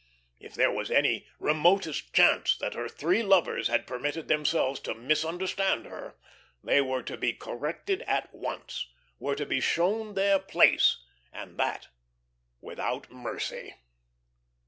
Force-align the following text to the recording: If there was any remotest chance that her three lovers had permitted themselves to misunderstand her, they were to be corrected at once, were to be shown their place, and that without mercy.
If 0.39 0.55
there 0.55 0.71
was 0.71 0.89
any 0.89 1.27
remotest 1.37 2.11
chance 2.11 2.57
that 2.57 2.73
her 2.73 2.89
three 2.89 3.21
lovers 3.21 3.67
had 3.67 3.85
permitted 3.85 4.27
themselves 4.29 4.79
to 4.79 4.95
misunderstand 4.95 5.85
her, 5.85 6.17
they 6.63 6.81
were 6.81 7.03
to 7.03 7.15
be 7.17 7.33
corrected 7.33 8.01
at 8.07 8.33
once, 8.33 8.87
were 9.19 9.35
to 9.35 9.45
be 9.45 9.61
shown 9.61 10.15
their 10.15 10.39
place, 10.39 10.97
and 11.31 11.55
that 11.59 11.89
without 12.61 13.11
mercy. 13.11 13.75